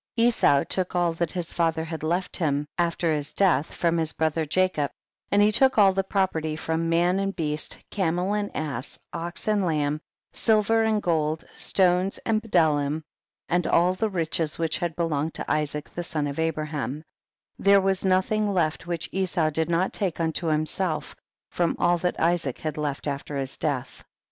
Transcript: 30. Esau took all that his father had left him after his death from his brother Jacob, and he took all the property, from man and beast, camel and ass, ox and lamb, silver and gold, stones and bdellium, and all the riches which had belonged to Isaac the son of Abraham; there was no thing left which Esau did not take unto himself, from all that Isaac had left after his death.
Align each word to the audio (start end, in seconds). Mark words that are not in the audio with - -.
30. 0.17 0.27
Esau 0.29 0.63
took 0.63 0.95
all 0.95 1.13
that 1.13 1.33
his 1.33 1.53
father 1.53 1.83
had 1.83 2.01
left 2.01 2.37
him 2.37 2.65
after 2.79 3.13
his 3.13 3.33
death 3.35 3.75
from 3.75 3.97
his 3.97 4.13
brother 4.13 4.47
Jacob, 4.47 4.89
and 5.31 5.43
he 5.43 5.51
took 5.51 5.77
all 5.77 5.93
the 5.93 6.03
property, 6.03 6.55
from 6.55 6.89
man 6.89 7.19
and 7.19 7.35
beast, 7.35 7.77
camel 7.91 8.33
and 8.33 8.49
ass, 8.55 8.97
ox 9.13 9.47
and 9.47 9.63
lamb, 9.63 10.01
silver 10.33 10.81
and 10.81 11.03
gold, 11.03 11.45
stones 11.53 12.17
and 12.25 12.41
bdellium, 12.41 13.03
and 13.47 13.67
all 13.67 13.93
the 13.93 14.09
riches 14.09 14.57
which 14.57 14.79
had 14.79 14.95
belonged 14.95 15.35
to 15.35 15.45
Isaac 15.47 15.87
the 15.91 16.01
son 16.03 16.25
of 16.25 16.39
Abraham; 16.39 17.03
there 17.59 17.79
was 17.79 18.03
no 18.03 18.21
thing 18.21 18.51
left 18.51 18.87
which 18.87 19.07
Esau 19.11 19.51
did 19.51 19.69
not 19.69 19.93
take 19.93 20.19
unto 20.19 20.47
himself, 20.47 21.15
from 21.51 21.75
all 21.77 21.99
that 21.99 22.19
Isaac 22.19 22.57
had 22.57 22.75
left 22.75 23.05
after 23.05 23.37
his 23.37 23.55
death. 23.55 24.03